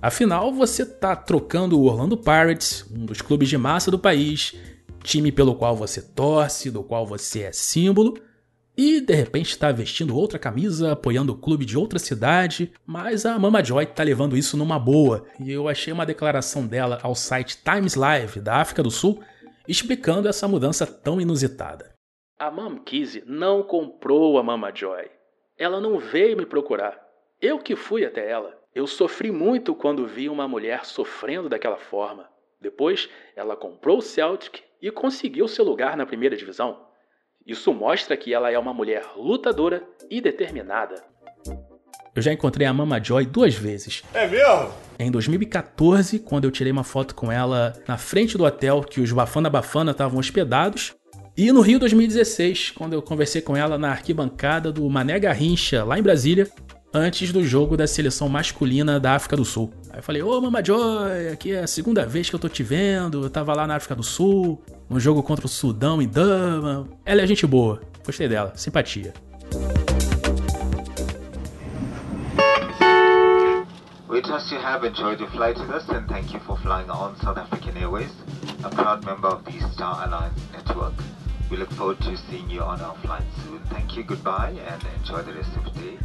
Afinal, 0.01 0.53
você 0.53 0.86
tá 0.86 1.13
trocando 1.13 1.77
o 1.77 1.84
Orlando 1.84 2.15
Pirates, 2.15 2.86
um 2.89 3.06
dos 3.06 3.22
clubes 3.22 3.50
de 3.50 3.58
massa 3.58 3.91
do 3.91 4.00
país, 4.00 4.56
time 5.03 5.34
pelo 5.34 5.53
qual 5.53 5.75
você 5.75 6.01
torce, 6.01 6.72
do 6.72 6.82
qual 6.82 7.06
você 7.06 7.41
é 7.41 7.51
símbolo, 7.51 8.18
e 8.77 9.01
de 9.01 9.13
repente 9.13 9.50
está 9.50 9.70
vestindo 9.70 10.15
outra 10.15 10.39
camisa, 10.39 10.94
apoiando 10.94 11.34
o 11.34 11.38
clube 11.38 11.65
de 11.65 11.77
outra 11.77 12.00
cidade, 12.00 12.72
mas 12.86 13.25
a 13.25 13.38
Mama 13.38 13.62
Joy 13.62 13.86
tá 13.86 14.01
levando 14.01 14.38
isso 14.38 14.56
numa 14.56 14.80
boa, 14.80 15.25
e 15.41 15.51
eu 15.51 15.68
achei 15.68 15.91
uma 15.91 16.06
declaração 16.06 16.65
dela 16.65 17.00
ao 17.03 17.15
site 17.15 17.60
Times 17.62 17.96
Live 17.96 18.39
da 18.39 18.56
África 18.56 18.82
do 18.82 18.89
Sul 18.89 19.22
explicando 19.68 20.27
essa 20.27 20.48
mudança 20.48 20.86
tão 20.86 21.20
inusitada. 21.20 21.94
A 22.38 22.50
Mam 22.50 22.80
Kizzy 22.80 23.24
não 23.25 23.62
comprou 23.62 24.38
a 24.38 24.44
Mama 24.44 24.72
Joy. 24.74 25.10
Ela 25.58 25.80
não 25.80 26.00
veio 26.00 26.36
me 26.36 26.46
procurar. 26.46 27.00
Eu 27.39 27.60
que 27.60 27.75
fui 27.75 28.06
até 28.06 28.30
ela. 28.30 28.60
Eu 28.74 28.88
sofri 28.88 29.32
muito 29.32 29.75
quando 29.75 30.08
vi 30.08 30.30
uma 30.30 30.48
mulher 30.48 30.86
sofrendo 30.86 31.50
daquela 31.50 31.77
forma. 31.77 32.30
Depois, 32.60 33.10
ela 33.36 33.56
comprou 33.56 33.98
o 33.98 34.01
Celtic 34.01 34.63
e 34.82 34.89
conseguiu 34.89 35.48
seu 35.48 35.65
lugar 35.65 35.98
na 35.98 36.06
primeira 36.06 36.36
divisão. 36.36 36.88
Isso 37.46 37.74
mostra 37.74 38.15
que 38.15 38.34
ela 38.34 38.51
é 38.51 38.58
uma 38.58 38.74
mulher 38.74 39.03
lutadora 39.15 39.88
e 40.10 40.22
determinada. 40.22 41.03
Eu 42.13 42.22
já 42.22 42.34
encontrei 42.34 42.68
a 42.68 42.74
Mama 42.74 43.01
Joy 43.01 43.25
duas 43.25 43.56
vezes. 43.56 44.03
É 44.13 44.27
mesmo? 44.27 44.70
Em 45.00 45.10
2014, 45.10 46.20
quando 46.20 46.44
eu 46.44 46.51
tirei 46.51 46.72
uma 46.72 46.84
foto 46.84 47.15
com 47.15 47.32
ela 47.32 47.74
na 47.88 47.98
frente 47.98 48.38
do 48.38 48.44
hotel 48.44 48.82
que 48.82 49.00
os 49.00 49.12
Bafana 49.12 49.50
Bafana 49.50 49.91
estavam 49.91 50.20
hospedados. 50.20 50.94
E 51.38 51.51
no 51.53 51.62
Rio 51.62 51.80
2016, 51.80 52.72
quando 52.72 52.94
eu 52.94 53.01
conversei 53.01 53.41
com 53.41 53.56
ela 53.56 53.77
na 53.77 53.91
arquibancada 53.91 54.72
do 54.72 54.88
Mané 54.89 55.18
Garrincha, 55.18 55.86
lá 55.86 55.98
em 55.98 56.03
Brasília, 56.03 56.50
antes 56.94 57.32
do 57.32 57.44
jogo 57.44 57.77
da 57.77 57.88
seleção 57.88 58.27
masculina 58.27 59.00
da 59.00 59.15
África 59.15 59.38
do 59.38 59.46
Sul. 59.46 59.72
Aí 59.89 60.00
eu 60.00 60.03
falei, 60.03 60.22
ô 60.22 60.38
oh, 60.38 60.41
Mama 60.41 60.62
Joy, 60.63 61.30
aqui 61.32 61.53
é 61.53 61.63
a 61.63 61.68
segunda 61.68 62.06
vez 62.06 62.30
que 62.30 62.36
eu 62.36 62.39
tô 62.39 62.50
te 62.50 62.62
vendo, 62.62 63.24
eu 63.24 63.30
tava 63.30 63.53
lá 63.56 63.65
na 63.65 63.77
África 63.77 63.96
do 63.96 64.03
Sul, 64.03 64.62
no 64.89 65.00
jogo 65.00 65.24
contra 65.24 65.46
o 65.46 65.50
Sudão 65.50 66.01
em 66.01 66.08
Dama. 66.08 66.89
Ela 67.06 67.22
é 67.22 67.27
gente 67.27 67.48
boa, 67.48 67.82
gostei 68.06 68.27
dela, 68.27 68.51
simpatia. 68.58 69.13
We 74.12 74.21
trust 74.21 74.52
you 74.52 74.58
have 74.58 74.84
enjoyed 74.84 75.21
your 75.21 75.30
flight 75.30 75.58
with 75.58 75.69
us 75.69 75.88
and 75.88 76.06
thank 76.06 76.34
you 76.34 76.39
for 76.39 76.58
flying 76.58 76.89
on 76.89 77.15
South 77.21 77.38
African 77.38 77.78
Airways, 77.78 78.12
a 78.62 78.69
proud 78.69 79.06
member 79.06 79.30
of 79.30 79.45
the 79.45 79.58
Star 79.71 80.06
Alliance 80.06 80.38
network. 80.52 80.95
We 81.50 81.56
look 81.56 81.71
forward 81.71 81.97
to 82.02 82.17
seeing 82.30 82.50
you 82.50 82.60
on 82.60 82.82
our 82.82 82.97
flight 82.97 83.24
soon. 83.45 83.62
Thank 83.69 83.95
you, 83.95 84.04
goodbye, 84.04 84.50
and 84.67 84.84
enjoy 85.00 85.21
the 85.21 85.32
rest 85.32 85.56
of 85.56 85.63
the 85.63 85.80
day. 85.80 85.97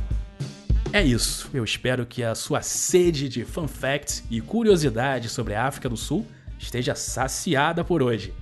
É 0.93 1.03
isso. 1.03 1.51
Eu 1.53 1.65
espero 1.65 2.07
que 2.07 2.23
a 2.23 2.37
sua 2.37 2.63
sede 2.63 3.29
de 3.29 3.45
fun 3.45 3.67
facts 3.67 4.23
e 4.31 4.41
curiosidade 4.41 5.29
sobre 5.29 5.55
a 5.55 5.67
África 5.67 5.89
do 5.89 5.97
Sul 5.97 6.25
esteja 6.61 6.95
saciada 6.95 7.83
por 7.83 8.05
hoje. 8.05 8.33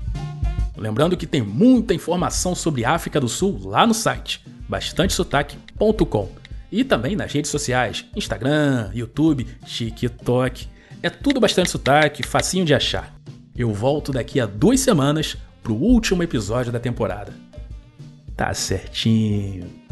Lembrando 0.76 1.16
que 1.16 1.26
tem 1.26 1.40
muita 1.40 1.94
informação 1.94 2.54
sobre 2.54 2.84
África 2.84 3.18
do 3.18 3.30
Sul 3.30 3.58
lá 3.64 3.86
no 3.86 3.94
site 3.94 4.44
bastantesotaque.com 4.68 6.43
e 6.74 6.82
também 6.82 7.14
nas 7.14 7.32
redes 7.32 7.52
sociais, 7.52 8.04
Instagram, 8.16 8.90
YouTube, 8.92 9.46
TikTok. 9.64 10.66
É 11.00 11.08
tudo 11.08 11.38
bastante 11.38 11.70
sotaque, 11.70 12.26
facinho 12.26 12.64
de 12.64 12.74
achar. 12.74 13.14
Eu 13.56 13.72
volto 13.72 14.10
daqui 14.10 14.40
a 14.40 14.46
duas 14.46 14.80
semanas 14.80 15.36
pro 15.62 15.72
último 15.72 16.24
episódio 16.24 16.72
da 16.72 16.80
temporada. 16.80 17.32
Tá 18.36 18.52
certinho. 18.52 19.83